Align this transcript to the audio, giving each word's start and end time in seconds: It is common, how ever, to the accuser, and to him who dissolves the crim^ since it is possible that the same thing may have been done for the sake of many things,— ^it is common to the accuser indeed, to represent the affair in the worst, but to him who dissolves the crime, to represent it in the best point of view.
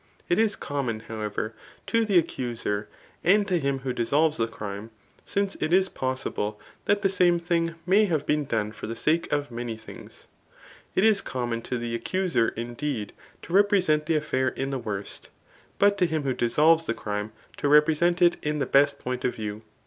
It 0.29 0.39
is 0.39 0.55
common, 0.55 1.01
how 1.01 1.21
ever, 1.21 1.53
to 1.85 2.05
the 2.05 2.17
accuser, 2.17 2.89
and 3.23 3.47
to 3.47 3.59
him 3.59 3.77
who 3.81 3.93
dissolves 3.93 4.37
the 4.37 4.47
crim^ 4.47 4.89
since 5.27 5.53
it 5.61 5.71
is 5.71 5.89
possible 5.89 6.59
that 6.85 7.03
the 7.03 7.07
same 7.07 7.37
thing 7.37 7.75
may 7.85 8.05
have 8.05 8.25
been 8.25 8.45
done 8.45 8.71
for 8.71 8.87
the 8.87 8.95
sake 8.95 9.31
of 9.31 9.51
many 9.51 9.77
things,— 9.77 10.27
^it 10.97 11.03
is 11.03 11.21
common 11.21 11.61
to 11.61 11.77
the 11.77 11.93
accuser 11.93 12.47
indeed, 12.49 13.13
to 13.43 13.53
represent 13.53 14.07
the 14.07 14.15
affair 14.15 14.47
in 14.47 14.71
the 14.71 14.79
worst, 14.79 15.29
but 15.77 15.99
to 15.99 16.07
him 16.07 16.23
who 16.23 16.33
dissolves 16.33 16.87
the 16.87 16.95
crime, 16.95 17.31
to 17.57 17.67
represent 17.67 18.23
it 18.23 18.37
in 18.41 18.57
the 18.57 18.65
best 18.65 18.97
point 18.97 19.23
of 19.23 19.35
view. 19.35 19.61